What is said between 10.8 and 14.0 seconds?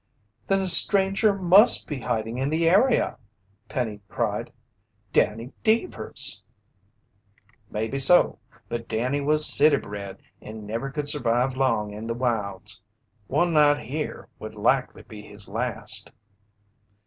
could survive long in the wilds. One night